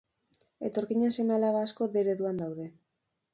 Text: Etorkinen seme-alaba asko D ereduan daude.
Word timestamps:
Etorkinen 0.69 1.13
seme-alaba 1.17 1.61
asko 1.67 1.89
D 1.97 2.01
ereduan 2.05 2.41
daude. 2.43 2.67